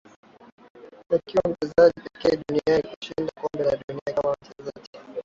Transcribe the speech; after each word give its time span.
akiwa 1.09 1.43
mchezaji 1.49 2.01
pekee 2.13 2.37
duniani 2.47 2.95
kushinda 2.97 3.31
kombe 3.41 3.63
la 3.63 3.77
dunia 3.87 4.15
kama 4.21 4.35
mchezaji 4.41 4.89